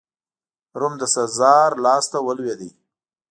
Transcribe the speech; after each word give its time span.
روم 0.79 0.93
د 1.01 1.03
سزار 1.15 1.69
لاسته 1.85 2.17
ولوېد. 2.21 2.61